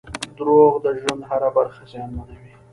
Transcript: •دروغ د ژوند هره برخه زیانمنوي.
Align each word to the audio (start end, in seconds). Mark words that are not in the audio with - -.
•دروغ 0.37 0.71
د 0.85 0.87
ژوند 1.01 1.21
هره 1.29 1.49
برخه 1.57 1.81
زیانمنوي. 1.91 2.53